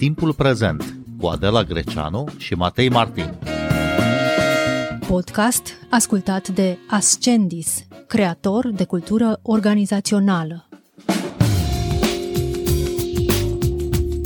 [0.00, 3.38] Timpul prezent cu Adela Greceanu și Matei Martin.
[5.08, 10.68] Podcast ascultat de Ascendis, creator de cultură organizațională.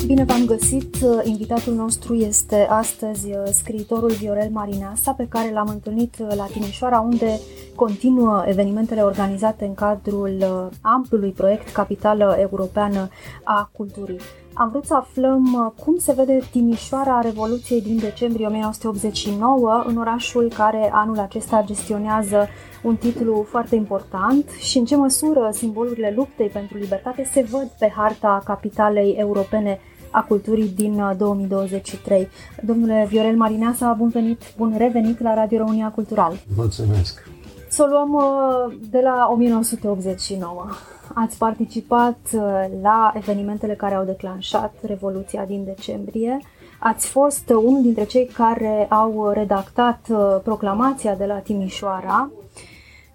[0.07, 0.97] Bine v-am găsit!
[1.23, 7.41] Invitatul nostru este astăzi scriitorul Viorel Marinasa, pe care l-am întâlnit la Timișoara, unde
[7.75, 10.45] continuă evenimentele organizate în cadrul
[10.81, 13.09] amplului proiect Capitală Europeană
[13.45, 14.21] a Culturii.
[14.57, 20.91] Am vrut să aflăm cum se vede Timișoara Revoluției din decembrie 1989, în orașul care
[20.93, 22.49] anul acesta gestionează
[22.83, 27.93] un titlu foarte important și în ce măsură simbolurile luptei pentru libertate se văd pe
[27.97, 29.81] harta capitalei europene
[30.11, 32.21] a culturii din 2023.
[32.21, 32.27] Uh,
[32.63, 36.33] Domnule Viorel Marineasa, bun venit, bun revenit la Radio România Cultural.
[36.57, 37.29] Mulțumesc!
[37.69, 40.67] Să o luăm uh, de la 1989.
[41.15, 46.39] Ați participat uh, la evenimentele care au declanșat Revoluția din decembrie.
[46.79, 50.09] Ați fost unul dintre cei care au redactat
[50.43, 52.31] proclamația de la Timișoara,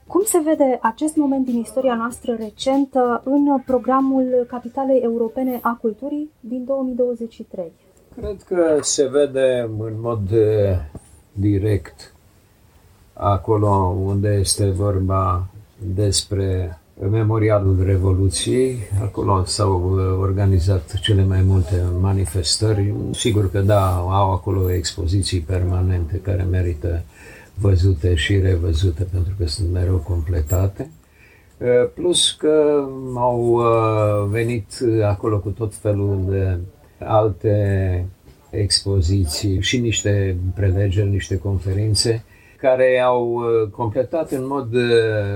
[0.09, 6.31] cum se vede acest moment din istoria noastră recentă în programul Capitalei Europene a Culturii
[6.39, 7.71] din 2023?
[8.15, 10.77] Cred că se vede în mod eh,
[11.31, 12.13] direct
[13.13, 15.47] acolo unde este vorba
[15.93, 18.77] despre Memorialul Revoluției.
[19.01, 22.93] Acolo s-au eh, organizat cele mai multe manifestări.
[23.11, 27.03] Sigur că da, au acolo expoziții permanente care merită
[27.53, 30.89] văzute și revăzute pentru că sunt mereu completate.
[31.57, 34.67] Uh, plus că au uh, venit
[35.05, 36.57] acolo cu tot felul de
[37.05, 38.05] alte
[38.49, 42.23] expoziții și niște prelegeri, niște conferințe
[42.61, 44.67] care au uh, completat în mod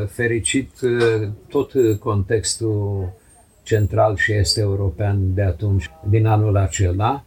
[0.07, 0.69] fericit
[1.49, 3.09] tot contextul
[3.63, 7.23] central și este european de atunci, din anul acela,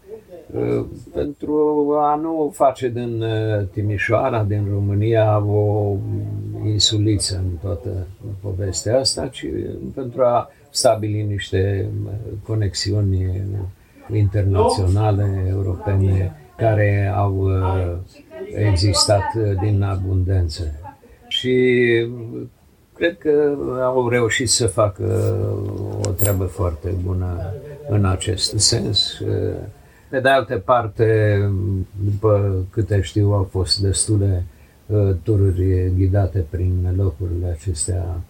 [0.54, 0.84] Uh,
[1.14, 5.96] pentru a nu face din uh, Timișoara, din România, o
[6.64, 8.06] insuliță în toată
[8.40, 9.46] povestea asta, ci
[9.94, 12.12] pentru a stabili niște uh,
[12.42, 13.42] conexiuni
[14.12, 17.48] internaționale, europene, care au
[18.54, 20.62] existat din abundență.
[21.28, 21.84] Și
[22.94, 25.36] cred că au reușit să facă
[26.06, 27.54] o treabă foarte bună
[27.88, 29.22] în acest sens.
[30.08, 31.38] Pe de altă parte,
[32.04, 34.44] după câte știu, au fost destule
[34.86, 38.20] uh, tururi ghidate prin locurile acestea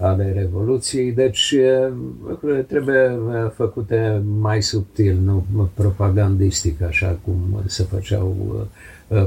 [0.00, 1.92] ale Revoluției, deci uh,
[2.28, 8.36] lucrurile trebuie uh, făcute mai subtil, nu propagandistic, așa cum se făceau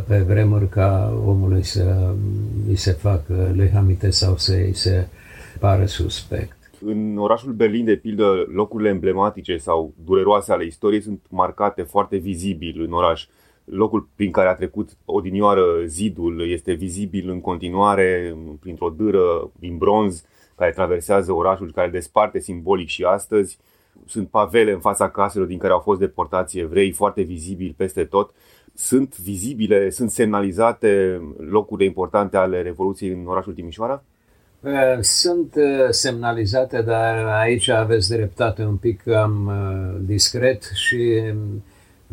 [0.07, 2.13] pe vremuri ca omului să
[2.67, 5.07] îi se facă lehamite sau să îi se
[5.59, 6.57] pare suspect.
[6.85, 12.83] În orașul Berlin, de pildă, locurile emblematice sau dureroase ale istoriei sunt marcate foarte vizibil
[12.87, 13.27] în oraș.
[13.65, 20.25] Locul prin care a trecut odinioară zidul este vizibil în continuare printr-o dâră din bronz
[20.55, 23.57] care traversează orașul, care desparte simbolic și astăzi.
[24.05, 28.33] Sunt pavele în fața caselor din care au fost deportați evrei, foarte vizibili peste tot.
[28.73, 34.03] Sunt vizibile, sunt semnalizate locurile importante ale Revoluției în orașul Timișoara?
[34.63, 41.63] Eh, sunt eh, semnalizate, dar aici aveți dreptate un pic cam eh, discret și mm,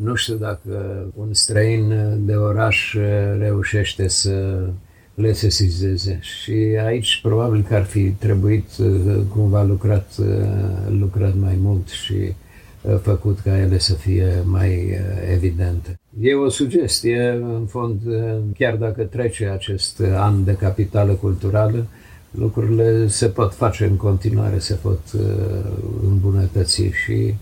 [0.03, 2.97] nu știu dacă un străin de oraș
[3.39, 4.67] reușește să
[5.15, 6.19] le sesizeze.
[6.23, 6.53] Și
[6.85, 8.69] aici probabil că ar fi trebuit
[9.29, 10.13] cumva lucrat,
[10.99, 12.33] lucrat mai mult și
[13.03, 14.99] făcut ca ele să fie mai
[15.33, 16.01] evidente.
[16.21, 18.01] E o sugestie, în fond,
[18.59, 21.87] chiar dacă trece acest an de capitală culturală,
[22.31, 25.21] lucrurile se pot face în continuare, se pot uh,
[26.09, 27.35] îmbunătăți și uh,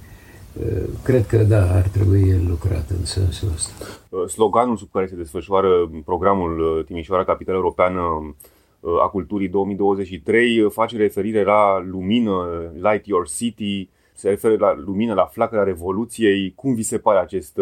[1.03, 3.73] cred că da, ar trebui lucrat în sensul ăsta.
[4.09, 8.01] Uh, sloganul sub care se desfășoară programul Timișoara Capitală Europeană
[9.03, 15.25] a Culturii 2023 face referire la lumină, Light Your City, se referă la lumină, la
[15.33, 16.53] flacăra Revoluției.
[16.55, 17.59] Cum vi se pare acest,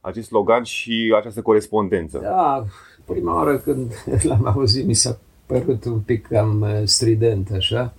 [0.00, 2.18] acest slogan și această corespondență?
[2.18, 2.64] Da,
[3.04, 3.92] prima oară când
[4.28, 5.18] l-am auzit mi s-a
[5.48, 7.94] părut un pic cam uh, strident așa,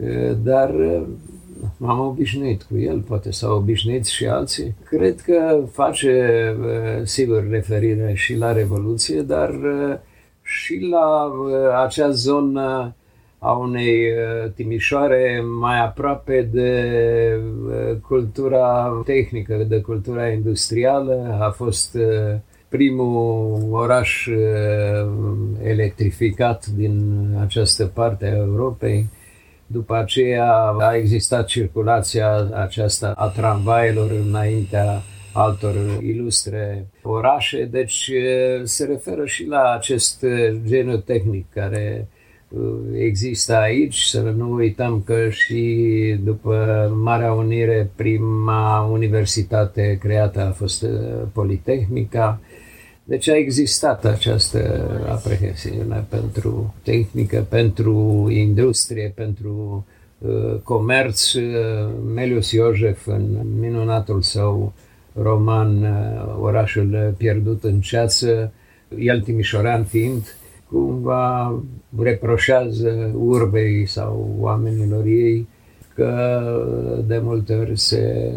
[0.00, 1.02] uh, dar uh,
[1.76, 4.74] m-am obișnuit cu el, poate s-au obișnuit și alții.
[4.84, 6.56] Cred că face,
[7.04, 9.50] sigur, referire și la Revoluție, dar
[10.42, 11.32] și la
[11.84, 12.94] acea zonă
[13.38, 14.02] a unei
[14.54, 16.82] Timișoare mai aproape de
[18.08, 21.38] cultura tehnică, de cultura industrială.
[21.40, 21.96] A fost
[22.68, 25.08] primul oraș uh,
[25.62, 29.06] electrificat din această parte a Europei.
[29.66, 35.02] După aceea a existat circulația aceasta a tramvailor înaintea
[35.32, 38.10] altor ilustre orașe, deci
[38.62, 40.24] se referă și la acest
[40.66, 42.08] geniu tehnic care
[42.94, 50.86] există aici, să nu uităm că și după Marea Unire prima universitate creată a fost
[51.32, 52.40] Politehnica,
[53.08, 59.86] deci a existat această aprehensiune pentru tehnică, pentru industrie, pentru
[60.18, 61.32] uh, comerț.
[61.32, 61.42] Uh,
[62.14, 64.72] Melius Iosef, în minunatul său
[65.12, 68.52] roman uh, Orașul pierdut în ceață,
[68.98, 70.36] el timișorean fiind,
[70.68, 71.62] cumva
[71.98, 75.48] reproșează urbei sau oamenilor ei
[75.94, 78.30] că de multe ori se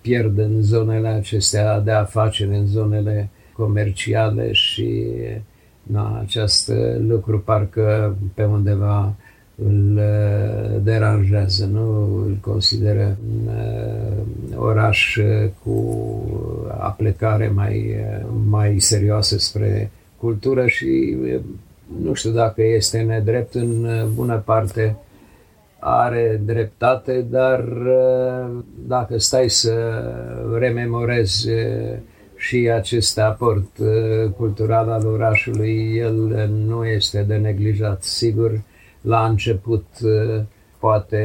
[0.00, 3.30] pierd în zonele acestea de afaceri, în zonele
[3.60, 5.04] comerciale și
[5.82, 9.14] na, acest lucru parcă pe undeva
[9.64, 12.04] îl uh, deranjează, nu?
[12.26, 15.18] Îl consideră un uh, oraș
[15.62, 16.04] cu
[16.78, 17.96] aplecare mai,
[18.48, 21.16] mai serioasă spre cultură și
[22.02, 24.96] nu știu dacă este nedrept, în bună parte
[25.78, 27.64] are dreptate, dar
[28.86, 29.72] dacă stai să
[30.58, 31.48] rememorezi
[32.40, 38.02] și acest aport uh, cultural al orașului, el nu este de neglijat.
[38.02, 38.62] Sigur,
[39.00, 40.42] la început uh,
[40.78, 41.24] poate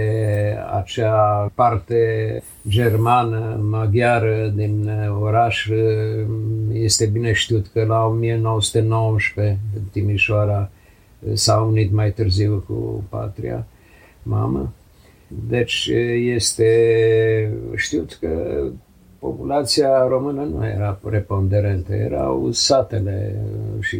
[0.79, 5.67] acea parte germană, maghiară din uh, oraș
[6.71, 9.59] este bine știut că la 1919
[9.91, 10.69] Timișoara
[11.33, 13.67] s-a unit mai târziu cu patria
[14.23, 14.73] mamă.
[15.27, 18.63] Deci este știut că
[19.25, 23.35] populația română nu era preponderentă, erau satele
[23.79, 23.99] și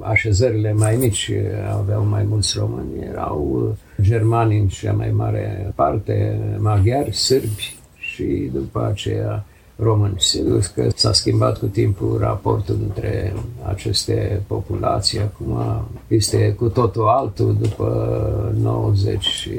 [0.00, 1.32] așezările mai mici
[1.78, 8.86] aveau mai mulți români, erau germani în cea mai mare parte, maghiari, sârbi și după
[8.90, 9.44] aceea
[9.82, 10.14] români.
[10.18, 13.34] Sigur că s-a schimbat cu timpul raportul între
[13.68, 15.18] aceste populații.
[15.18, 15.58] Acum
[16.06, 19.50] este cu totul altul după 90 și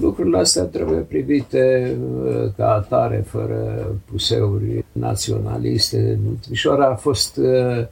[0.00, 6.18] lucrurile astea trebuie privite uh, ca atare, fără puseuri naționaliste.
[6.48, 7.86] Mișoara a fost uh,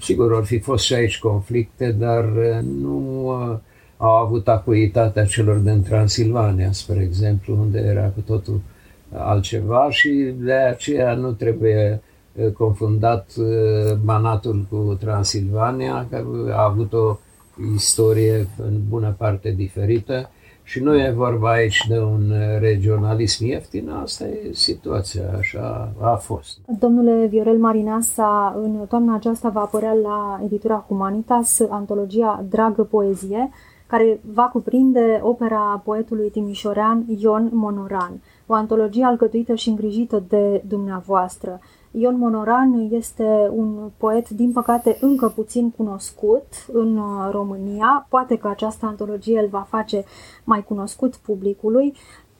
[0.00, 3.28] Sigur, ar fi fost și aici conflicte, dar uh, nu
[3.96, 8.60] au avut acuitatea celor din Transilvania, spre exemplu, unde era cu totul
[9.12, 12.02] altceva și de aceea nu trebuie
[12.56, 13.30] confundat
[14.04, 17.16] Banatul cu Transilvania, care a avut o
[17.74, 20.30] istorie în bună parte diferită
[20.62, 26.58] și nu e vorba aici de un regionalism ieftin, asta e situația, așa a fost.
[26.78, 33.50] Domnule Viorel Marinasa, în toamna aceasta va apărea la editura Humanitas antologia Dragă Poezie,
[33.88, 38.20] care va cuprinde opera poetului timișorean Ion Monoran
[38.50, 41.60] o antologie alcătuită și îngrijită de dumneavoastră.
[41.90, 48.06] Ion Monoran este un poet, din păcate, încă puțin cunoscut în uh, România.
[48.08, 50.04] Poate că această antologie îl va face
[50.44, 51.94] mai cunoscut publicului.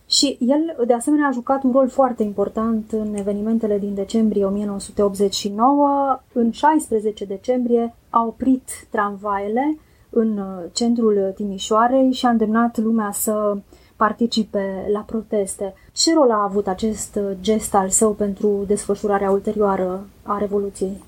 [0.07, 6.21] Și el, de asemenea, a jucat un rol foarte important în evenimentele din decembrie 1989.
[6.33, 9.79] În 16 decembrie a oprit tramvaiele
[10.11, 13.57] în uh, centrul Timișoarei și a îndemnat lumea să
[13.97, 15.75] participe la proteste.
[15.93, 21.08] Ce rol a avut acest gest al său pentru desfășurarea ulterioară a Revoluției?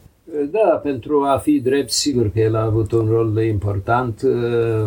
[0.51, 4.31] Da, pentru a fi drept, sigur că el a avut un rol important uh,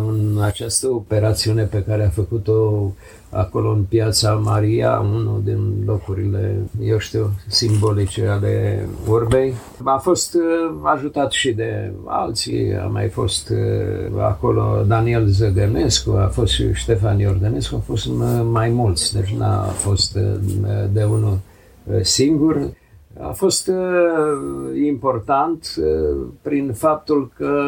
[0.08, 2.90] în această operațiune pe care a făcut-o
[3.30, 9.54] acolo în Piața Maria, unul din locurile, eu știu, simbolice ale urbei.
[9.84, 10.40] A fost uh,
[10.82, 17.18] ajutat și de alții, a mai fost uh, acolo Daniel Zăgănescu, a fost și Ștefan
[17.18, 18.08] Iordănescu, au fost
[18.50, 20.18] mai mulți, deci n-a fost
[20.92, 21.38] de unul
[22.02, 22.72] singur
[23.20, 27.60] a fost uh, important uh, prin faptul că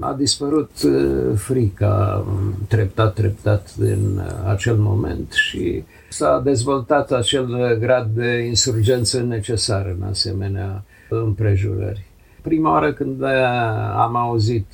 [0.00, 2.24] a dispărut uh, frica
[2.68, 10.84] treptat, treptat din acel moment și s-a dezvoltat acel grad de insurgență necesar în asemenea
[11.08, 12.04] împrejurări.
[12.42, 13.22] Prima oară când
[13.96, 14.66] am auzit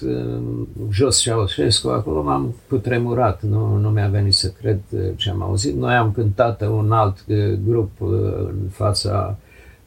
[0.91, 4.81] Jos Ceaușescu, acolo m-am putremurat, nu, nu mi-a venit să cred
[5.17, 5.77] ce am auzit.
[5.77, 7.17] Noi am cântat un alt
[7.65, 9.39] grup în fața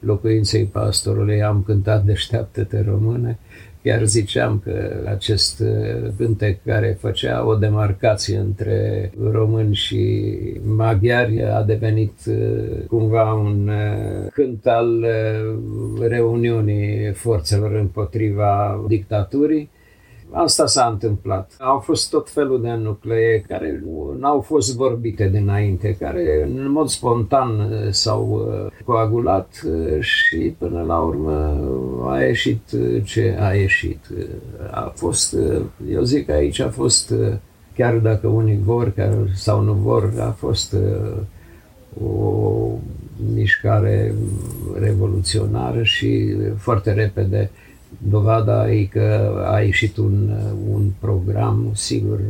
[0.04, 3.38] locuinței pastorului am cântat Deșteaptă-te române,
[3.82, 10.24] chiar ziceam că acest uh, cântec care făcea o demarcație între români și
[10.64, 15.06] maghiari a devenit uh, cumva un uh, cânt al
[16.00, 19.70] reuniunii forțelor împotriva dictaturii.
[20.34, 21.56] Asta s-a întâmplat.
[21.58, 23.82] Au fost tot felul de nuclee care
[24.18, 30.54] nu au fost vorbite dinainte, care în mod spontan uh, s-au uh, coagulat uh, și
[30.58, 31.58] până la urmă
[32.08, 32.60] a ieșit
[33.04, 34.06] ce a ieșit.
[34.70, 35.36] A fost,
[35.90, 37.14] eu zic că aici a fost,
[37.74, 38.92] chiar dacă unii vor
[39.34, 40.76] sau nu vor, a fost
[42.04, 42.68] o
[43.34, 44.14] mișcare
[44.80, 47.50] revoluționară și foarte repede
[47.98, 50.30] Dovada e că a ieșit un,
[50.72, 52.20] un program, sigur,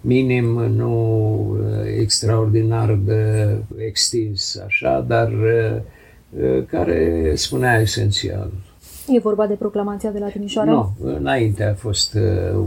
[0.00, 1.56] minim, nu
[1.98, 5.32] extraordinar de extins, așa, dar
[6.66, 8.50] care spunea esențial.
[9.08, 10.70] E vorba de proclamația de la Timișoara?
[10.70, 12.18] Nu, înainte a fost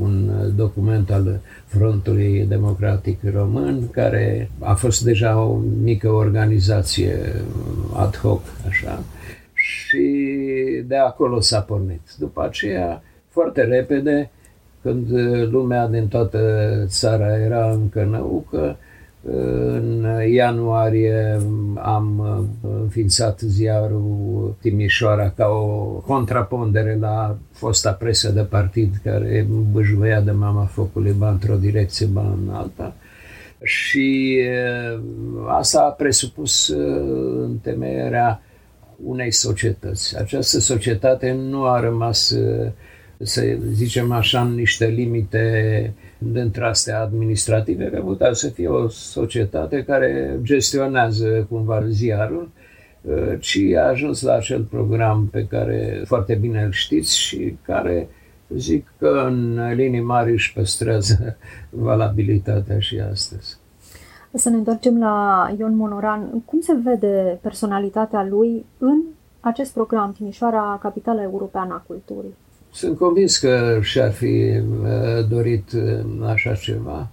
[0.02, 7.18] un document al Frontului Democratic Român, care a fost deja o mică organizație
[7.94, 9.04] ad hoc, așa,
[9.66, 10.08] și
[10.88, 12.02] de acolo s-a pornit.
[12.18, 14.30] După aceea, foarte repede,
[14.82, 15.08] când
[15.52, 16.40] lumea din toată
[16.88, 18.78] țara era încă năucă,
[19.68, 21.40] în ianuarie
[21.76, 22.26] am
[22.82, 30.64] înființat ziarul Timișoara ca o contrapondere la fosta presă de partid care băjuia de mama
[30.64, 32.96] focului ba într-o direcție, ba în alta.
[33.64, 34.40] Și
[35.48, 36.68] asta a presupus
[37.42, 38.40] întemeierea
[39.04, 40.18] unei societăți.
[40.18, 42.36] Această societate nu a rămas,
[43.20, 49.84] să zicem așa, în niște limite dintre astea administrative, că putea să fie o societate
[49.84, 52.50] care gestionează cumva ziarul,
[53.40, 58.08] ci a ajuns la acel program pe care foarte bine îl știți și care
[58.56, 61.38] zic că în linii mari își păstrează
[61.70, 63.58] valabilitatea și astăzi.
[64.38, 66.44] Să ne întoarcem la Ion Monoran.
[66.46, 69.02] Cum se vede personalitatea lui în
[69.40, 72.36] acest program Timișoara, capitala europeană a culturii?
[72.72, 77.08] Sunt convins că și-ar fi uh, dorit uh, așa ceva.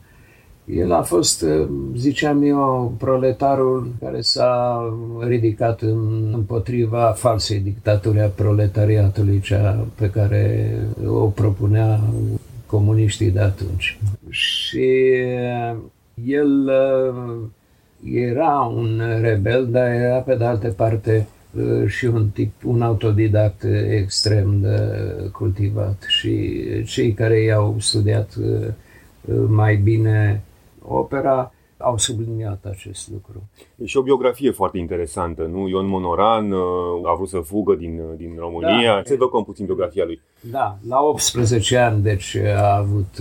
[0.64, 4.82] El a fost, uh, ziceam eu, proletarul care s-a
[5.20, 5.80] ridicat
[6.32, 10.76] împotriva falsei dictaturi a proletariatului, cea pe care
[11.06, 12.00] o propunea
[12.66, 13.98] comuniștii de atunci.
[14.28, 15.12] Și
[16.14, 17.49] el uh,
[18.14, 23.64] era un rebel, dar era pe de altă parte uh, și un tip, un autodidact
[23.90, 24.78] extrem de
[25.33, 28.69] cultivat și cei care i-au studiat uh,
[29.49, 30.42] mai bine
[30.83, 33.42] opera au subliniat acest lucru.
[33.76, 35.69] E și o biografie foarte interesantă, nu?
[35.69, 36.52] Ion Monoran
[37.04, 38.95] a vrut să fugă din, din România.
[38.95, 39.02] Da.
[39.04, 40.21] Se evocăm puțin biografia lui.
[40.40, 43.14] Da, la 18 ani, deci a avut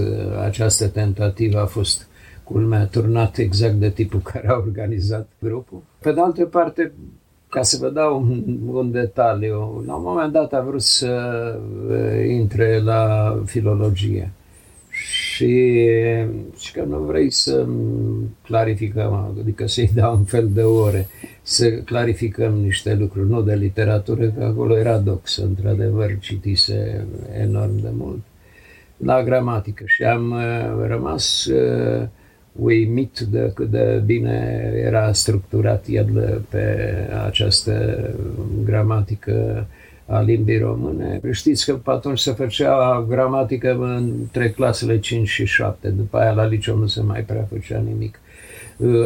[0.43, 2.10] această tentativă, a fost
[2.51, 5.81] culmea turnat exact de tipul care a organizat grupul.
[5.99, 6.91] Pe de altă parte,
[7.49, 11.13] ca să vă dau un, un detaliu, la un moment dat a vrut să
[11.89, 14.31] uh, intre la filologie.
[14.89, 15.77] Și,
[16.57, 17.65] și că nu vrei să
[18.43, 21.07] clarificăm, adică să-i dau un fel de ore,
[21.41, 27.05] să clarificăm niște lucruri, nu de literatură, că acolo era doxă, într-adevăr, citise
[27.41, 28.21] enorm de mult,
[28.97, 29.83] la gramatică.
[29.85, 32.07] Și am uh, rămas uh,
[32.51, 36.93] uimit de cât de bine era structurat el pe
[37.25, 37.97] această
[38.65, 39.67] gramatică
[40.05, 41.21] a limbii române.
[41.31, 46.77] Știți că atunci se făcea gramatică între clasele 5 și 7, după aia la liceu
[46.77, 48.19] nu se mai prea făcea nimic.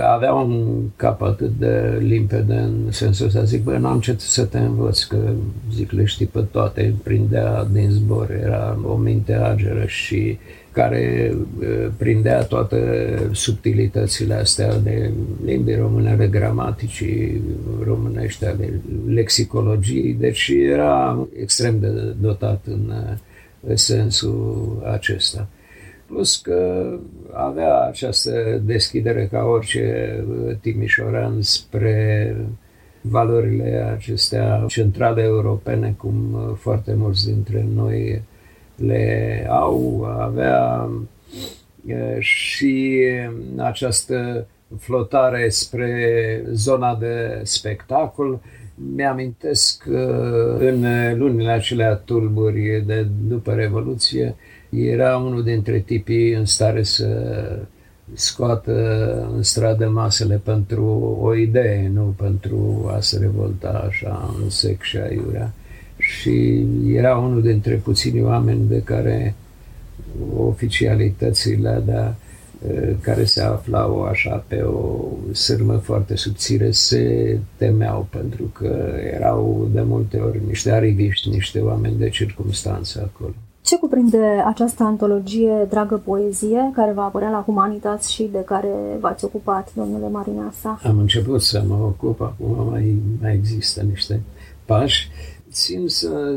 [0.02, 4.58] Avea un cap atât de limpede în sensul ăsta, zic, băi, n-am ce să te
[4.58, 5.18] învăț, că
[5.74, 10.38] zic, le știi pe toate, prindea din zbor, era o minte ageră și
[10.76, 11.36] care
[11.98, 12.78] prindea toate
[13.32, 15.12] subtilitățile astea de
[15.46, 17.42] limbii române, ale gramaticii
[17.84, 21.88] românești, ale lexicologiei, deci era extrem de
[22.22, 22.66] dotat
[23.62, 25.48] în sensul acesta.
[26.08, 26.90] Plus că
[27.32, 30.24] avea această deschidere ca orice
[30.62, 32.36] timișoran spre
[33.02, 36.16] valorile acestea centrale europene, cum
[36.60, 38.22] foarte mulți dintre noi
[38.76, 40.90] le au, avea
[42.20, 43.04] și
[43.58, 44.48] această
[44.80, 48.40] flotare spre zona de spectacol.
[48.96, 50.86] Mi-amintesc că în
[51.18, 54.36] lunile acelea tulburi de după Revoluție
[54.70, 57.08] era unul dintre tipii în stare să
[58.14, 58.74] scoată
[59.36, 64.98] în stradă masele pentru o idee, nu pentru a se revolta așa în sec și
[64.98, 65.54] aiurea
[66.06, 69.36] și era unul dintre puțini oameni de care
[70.38, 72.16] oficialitățile da,
[73.02, 79.82] care se aflau așa pe o sârmă foarte subțire se temeau pentru că erau de
[79.82, 83.34] multe ori niște ariviști, niște oameni de circunstanță acolo.
[83.62, 88.68] Ce cuprinde această antologie Dragă Poezie, care va apărea la Humanitas și de care
[89.00, 90.80] v-ați ocupat, domnule Marinasa?
[90.84, 94.22] Am început să mă ocup, acum mai, mai există niște
[94.66, 95.10] pași.
[95.56, 96.36] Țin să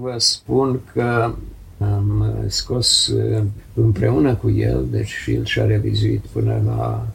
[0.00, 1.34] vă spun că
[1.78, 3.12] am scos
[3.74, 7.06] împreună cu el, deci și el și-a revizuit până la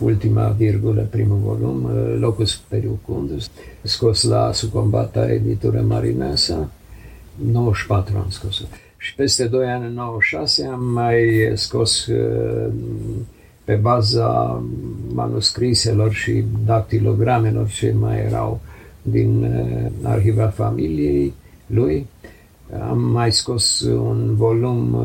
[0.00, 3.50] ultima virgulă, primul volum, Locus Periucundus,
[3.82, 6.70] scos la Sucombata editură Marinasa,
[7.52, 8.64] 94 am scos
[8.96, 12.08] Și peste 2 ani, în 96, am mai scos
[13.64, 14.62] pe baza
[15.12, 18.60] manuscriselor și dactilogramelor ce mai erau
[19.10, 19.50] din
[20.02, 21.34] arhiva familiei
[21.66, 22.06] lui,
[22.88, 24.96] am mai scos un volum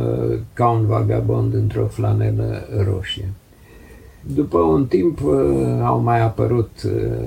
[0.53, 3.29] ca un vagabond într-o flanelă roșie.
[4.36, 5.19] După un timp
[5.83, 6.69] au mai apărut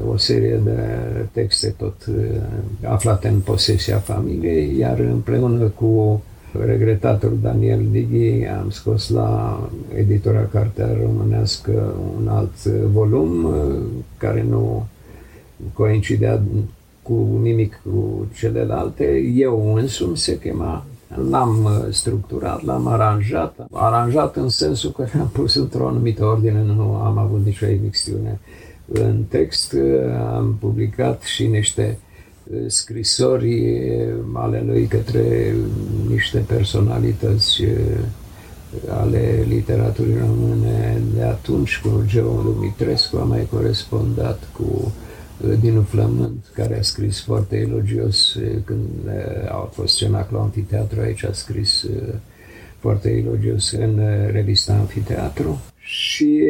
[0.09, 0.79] o serie de
[1.33, 1.95] texte tot
[2.83, 6.23] aflate în posesia familiei, iar împreună cu
[6.65, 9.61] regretatul Daniel Dighi am scos la
[9.97, 13.55] editora Cartea Românească un alt volum
[14.19, 14.87] care nu
[15.73, 16.43] coincidea
[17.03, 19.33] cu nimic cu celelalte.
[19.35, 20.85] Eu însumi se chema
[21.15, 26.95] L-am uh, structurat, l-am aranjat, aranjat în sensul că am pus într-o anumită ordine, nu
[26.95, 28.41] am avut nicio emixtiune
[28.87, 29.73] în text.
[29.73, 29.81] Uh,
[30.35, 31.99] am publicat și niște
[32.45, 33.81] uh, scrisori
[34.33, 35.55] ale lui către
[36.09, 37.63] niște personalități
[38.89, 44.93] ale literaturii române de atunci, cu Geo Dumitrescu, am mai corespondat cu
[45.61, 49.09] Dinu Flământ, care a scris foarte elogios când
[49.49, 51.87] a fost cenaclu Amfiteatru, aici a scris
[52.79, 54.01] foarte elogios în
[54.31, 55.61] revista Amfiteatru.
[55.79, 56.43] Și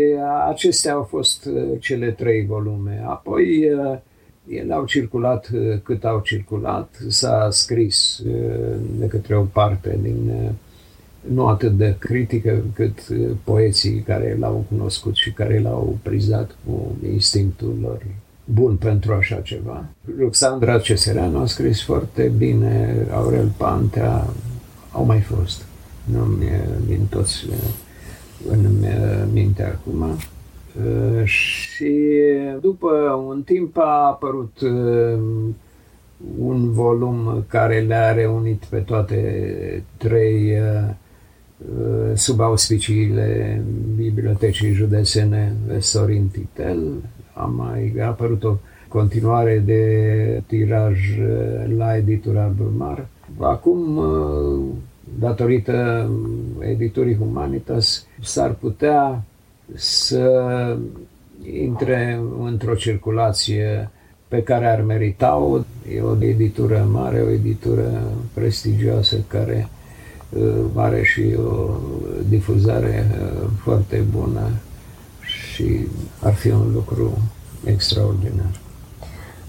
[0.48, 3.02] acestea au fost cele trei volume.
[3.06, 3.70] Apoi
[4.48, 5.50] ele au circulat
[5.82, 8.22] cât au circulat, s-a scris
[8.98, 10.32] de către o parte din
[11.28, 13.06] nu atât de critică cât
[13.44, 18.02] poeții care l-au cunoscut și care l-au prizat cu instinctul lor
[18.52, 19.84] bun pentru așa ceva.
[20.18, 24.26] Ruxandra Cesereanu a scris foarte bine, Aurel Pantea,
[24.92, 25.64] au mai fost.
[26.04, 26.46] Nu mi
[26.86, 27.46] din toți
[28.50, 28.66] în
[29.32, 30.04] minte acum.
[31.24, 31.94] Și
[32.60, 32.90] după
[33.28, 34.60] un timp a apărut
[36.38, 40.58] un volum care le-a reunit pe toate trei
[42.14, 43.62] sub auspiciile
[43.96, 46.92] Bibliotecii Județene Sorin Titel,
[47.36, 48.56] a mai apărut o
[48.88, 49.82] continuare de
[50.46, 53.06] tiraj uh, la editura Brumar.
[53.38, 54.64] Acum, uh,
[55.18, 56.10] datorită
[56.58, 59.22] editurii Humanitas, s-ar putea
[59.74, 60.76] să
[61.60, 63.90] intre într-o circulație
[64.28, 65.58] pe care ar merita-o.
[65.94, 68.02] E o editură mare, o editură
[68.34, 69.68] prestigioasă care
[70.30, 71.70] uh, are și o
[72.28, 73.06] difuzare
[73.62, 74.50] foarte bună
[75.56, 75.86] și
[76.22, 77.18] ar fi un lucru
[77.64, 78.60] extraordinar.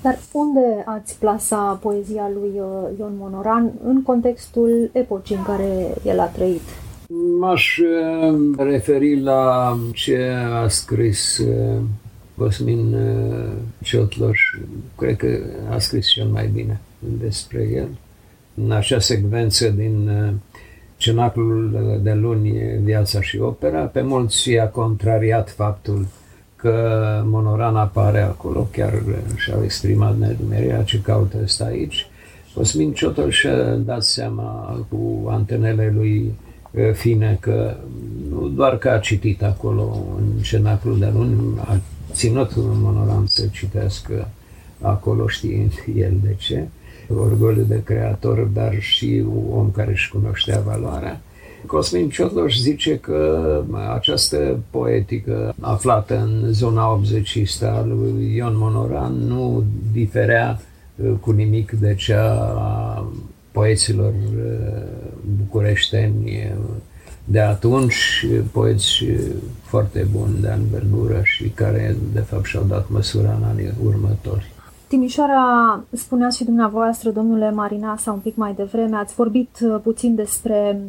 [0.01, 6.19] Dar unde ați plasa poezia lui uh, Ion Monoran în contextul epocii în care el
[6.19, 6.61] a trăit?
[7.39, 11.81] M-aș uh, referi la ce a scris uh,
[12.37, 12.95] Cosmin
[13.83, 14.39] Ciotloș.
[14.97, 15.27] Cred că
[15.69, 16.79] a scris cel mai bine
[17.19, 17.87] despre el.
[18.65, 20.09] În acea secvență din
[20.97, 22.51] Cenaclul de luni,
[22.83, 26.07] viața și opera, pe mulți i-a contrariat faptul
[26.55, 28.93] că Monoran apare acolo, chiar
[29.35, 32.07] și-au exprimat nedumeria ce caută ăsta aici.
[32.53, 36.33] Cosmin Ciotol și-a dat seama cu antenele lui
[36.93, 37.75] fine că
[38.29, 41.79] nu doar că a citit acolo în cenaclul de luni, a
[42.11, 44.27] ținut Monoran să citească
[44.81, 46.67] acolo știind el de ce,
[47.15, 51.21] orgoliu de creator, dar și un om care își cunoștea valoarea.
[51.65, 53.61] Cosmin Ciotloș zice că
[53.93, 60.61] această poetică aflată în zona 80 a lui Ion Monoran nu diferea
[60.95, 63.11] uh, cu nimic de cea a
[63.51, 64.83] poeților uh,
[65.37, 66.51] bucureșteni
[67.29, 69.03] de atunci, poeți
[69.61, 74.51] foarte buni de anvergură și care de fapt și-au dat măsura în anii următori.
[74.87, 80.81] Timișoara, spuneați și dumneavoastră, domnule Marinasa, un pic mai devreme, ați vorbit uh, puțin despre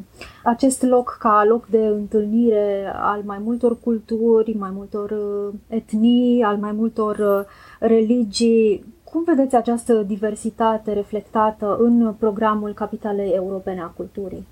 [0.44, 6.56] acest loc ca loc de întâlnire al mai multor culturi, mai multor uh, etnii, al
[6.56, 8.84] mai multor uh, religii.
[9.04, 14.46] Cum vedeți această diversitate reflectată în programul Capitalei Europene a Culturii?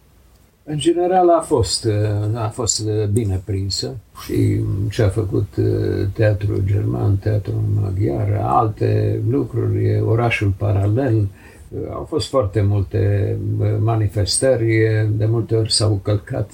[0.68, 1.88] În general a fost,
[2.34, 10.00] a fost bine prinsă și ce a făcut uh, teatrul german, teatrul maghiar, alte lucruri,
[10.00, 11.28] orașul paralel,
[11.90, 13.36] Au fost foarte multe
[13.78, 14.66] manifestări,
[15.10, 16.50] de multe ori s-au călcat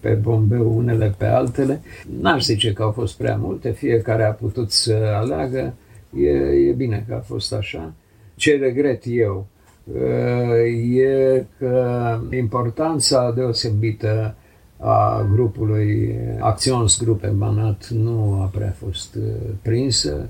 [0.00, 1.80] pe bombe unele pe altele.
[2.20, 5.74] N-aș zice că au fost prea multe, fiecare a putut să aleagă.
[6.16, 6.30] E,
[6.68, 7.92] e bine că a fost așa.
[8.34, 9.46] Ce regret eu
[10.94, 14.34] e că importanța deosebită
[14.76, 19.18] a grupului Acționsgrupe Banat nu a prea fost
[19.62, 20.28] prinsă.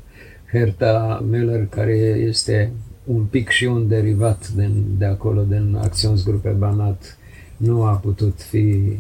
[0.52, 2.72] Herta Müller, care este
[3.04, 7.18] un pic și un derivat din, de acolo, din Acționsgrupe Banat,
[7.56, 8.96] nu a putut fi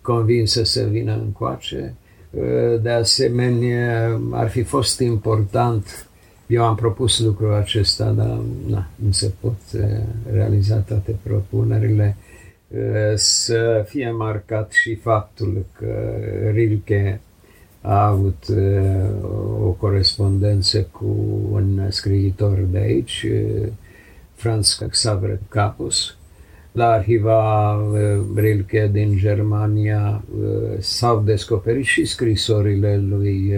[0.00, 1.94] convinsă să vină încoace.
[2.82, 6.08] De asemenea, ar fi fost important,
[6.54, 9.58] eu am propus lucrul acesta, dar na, nu se pot
[10.32, 12.16] realiza toate propunerile,
[13.14, 16.14] să fie marcat și faptul că
[16.52, 17.20] Rilke
[17.80, 18.44] a avut
[19.64, 21.16] o corespondență cu
[21.50, 23.26] un scriitor de aici,
[24.34, 26.16] Franz Xaver Capus.
[26.72, 27.78] La arhiva
[28.34, 30.24] Rilke din Germania
[30.78, 33.54] s-au descoperit și scrisorile lui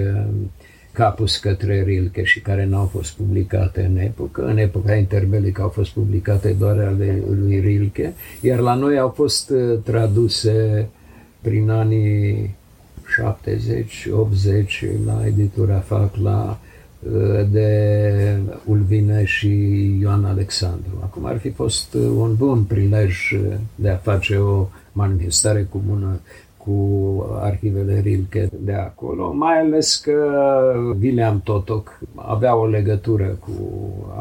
[0.96, 4.44] Capus către Rilke și care nu au fost publicate în epocă.
[4.44, 9.52] În epoca interbelică au fost publicate doar ale lui Rilke, iar la noi au fost
[9.84, 10.88] traduse
[11.40, 12.54] prin anii
[13.06, 13.08] 70-80
[15.06, 16.58] la editura Facla
[17.00, 19.50] uh, de Ulvine și
[20.00, 20.98] Ioan Alexandru.
[21.02, 26.20] Acum ar fi fost uh, un bun prilej uh, de a face o manifestare comună
[26.66, 30.18] cu arhivele Rilke de acolo, mai ales că
[31.00, 33.52] William Totoc avea o legătură cu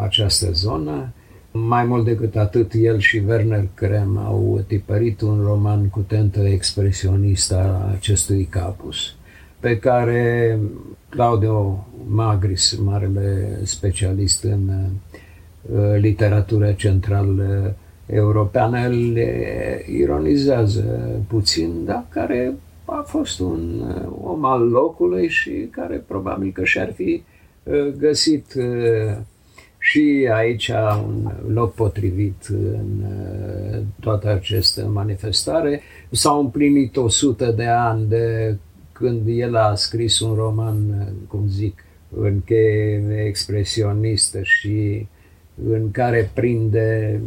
[0.02, 1.14] această zonă.
[1.52, 7.56] Mai mult decât atât, el și Werner Krem au tipărit un roman cu tentă expresionistă
[7.56, 9.16] a acestui capus,
[9.60, 10.60] pe care
[11.10, 19.18] Claudio Magris, marele specialist în uh, literatură centrală europeană, îl
[19.88, 22.54] ironizează puțin, dar care
[22.86, 27.24] a fost un uh, om al locului și care probabil că și-ar fi
[27.64, 28.54] uh, găsit
[29.92, 30.72] și aici
[31.08, 35.82] un loc potrivit în uh, toată această manifestare.
[36.12, 38.58] S-au împlinit 100 de ani de
[38.92, 41.84] când el a scris un roman, uh, cum zic,
[42.18, 45.08] în cheie expresionistă și
[45.70, 47.22] în care prinde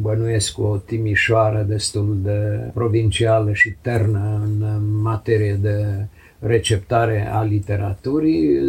[0.00, 6.06] bănuiesc o Timișoară destul de provincială și ternă în materie de
[6.38, 8.60] receptare a literaturii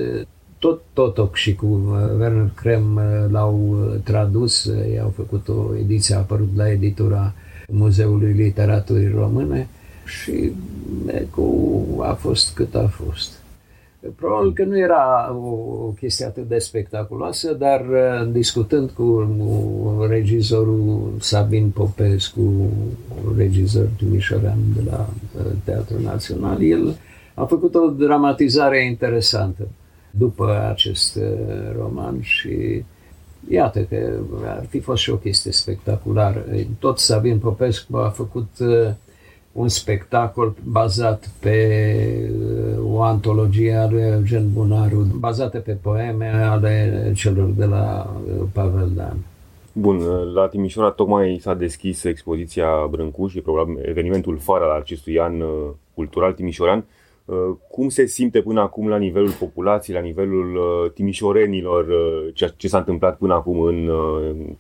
[0.66, 5.76] tot Totoc și cu uh, Werner Krem uh, l-au uh, tradus, ei au făcut o
[5.80, 7.34] ediție, a apărut la editura
[7.68, 9.68] Muzeului Literaturii Române
[10.06, 10.52] și
[11.30, 13.32] cu a fost cât a fost.
[14.16, 15.50] Probabil că nu era o,
[15.86, 17.82] o chestie atât de spectaculoasă, dar
[18.32, 19.28] discutând cu
[20.10, 22.70] regizorul Sabin Popescu,
[23.38, 25.10] regizor timișorean de la
[25.64, 26.96] Teatrul Național, el
[27.34, 29.68] a făcut o dramatizare interesantă
[30.18, 31.24] după acest uh,
[31.78, 32.84] roman și
[33.50, 36.46] iată că ar fi fost și o chestie spectaculară.
[36.80, 38.90] Tot Sabin Popescu a făcut uh,
[39.56, 41.58] un spectacol bazat pe
[42.78, 48.16] uh, o antologie a lui Eugen Bunaru, bazată pe poeme ale celor de la
[48.54, 49.18] Pavel Dan.
[49.72, 49.98] Bun,
[50.34, 55.44] la Timișoara tocmai s-a deschis expoziția Brâncuș, e probabil evenimentul fără al acestui an
[55.94, 56.86] cultural timișoran.
[57.26, 57.36] Uh,
[57.72, 62.68] cum se simte până acum la nivelul populației, la nivelul uh, timișorenilor, uh, ceea ce
[62.68, 63.90] s-a întâmplat până acum în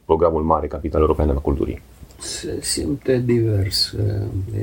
[0.05, 1.81] programul mare Capital European al Culturii?
[2.19, 3.95] Se simte divers.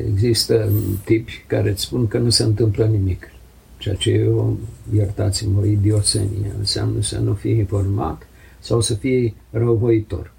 [0.06, 0.72] Există
[1.04, 3.30] tipi care îți spun că nu se întâmplă nimic,
[3.78, 4.58] ceea ce eu,
[4.94, 6.52] iertați-mă, o idioțenie.
[6.58, 8.26] Înseamnă să nu fii informat
[8.58, 10.32] sau să fii răuvoitor.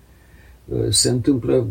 [0.90, 1.68] Se întâmplă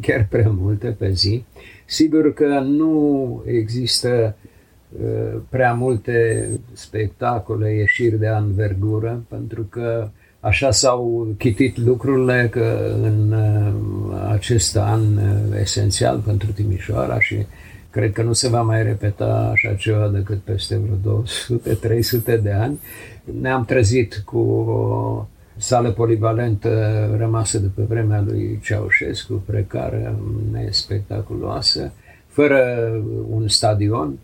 [0.00, 1.44] chiar prea multe pe zi.
[1.86, 4.36] Sigur că nu există
[5.48, 13.72] prea multe spectacole, ieșiri de anvergură, pentru că așa s-au chitit lucrurile că în uh,
[14.30, 17.46] acest an uh, esențial pentru Timișoara și
[17.90, 21.22] cred că nu se va mai repeta așa ceva decât peste vreo
[22.38, 22.80] 200-300 de ani,
[23.40, 30.18] ne-am trezit cu o sală polivalentă rămasă de pe vremea lui Ceaușescu, precară,
[30.52, 31.92] nespectaculoasă,
[32.26, 32.90] fără
[33.30, 34.18] un stadion,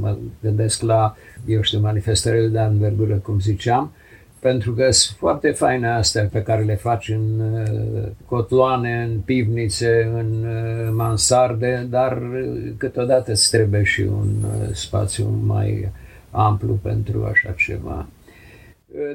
[0.00, 1.16] mă gândesc la,
[1.46, 3.92] eu știu, manifestările de anvergură, cum ziceam,
[4.40, 10.10] pentru că sunt foarte faine astea pe care le faci în uh, cotloane, în pivnițe,
[10.14, 14.28] în uh, mansarde, dar uh, câteodată îți trebuie și un
[14.72, 15.88] spațiu mai
[16.30, 18.06] amplu pentru așa ceva.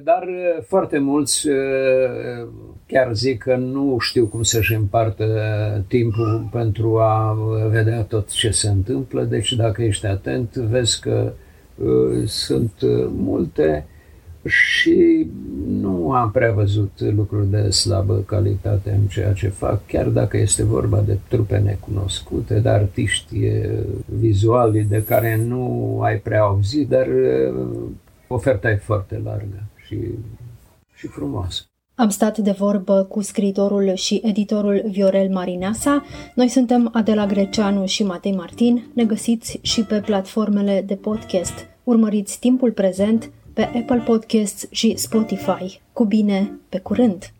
[0.03, 0.27] Dar
[0.67, 1.47] foarte mulți
[2.85, 5.25] chiar zic că nu știu cum să-și împartă
[5.87, 7.37] timpul pentru a
[7.69, 11.33] vedea tot ce se întâmplă, deci dacă ești atent, vezi că
[12.25, 12.73] sunt
[13.09, 13.85] multe
[14.45, 15.27] și
[15.67, 20.63] nu am prea văzut lucruri de slabă calitate în ceea ce fac, chiar dacă este
[20.63, 23.37] vorba de trupe necunoscute, de artiști
[24.05, 27.07] vizuali de care nu ai prea auzit, dar
[28.27, 29.97] oferta e foarte largă și,
[30.95, 31.63] și frumoasă.
[31.95, 36.03] Am stat de vorbă cu scriitorul și editorul Viorel Marineasa.
[36.35, 38.83] Noi suntem Adela Greceanu și Matei Martin.
[38.93, 41.53] Ne găsiți și pe platformele de podcast.
[41.83, 45.81] Urmăriți timpul prezent pe Apple Podcasts și Spotify.
[45.93, 47.33] Cu bine, pe curând!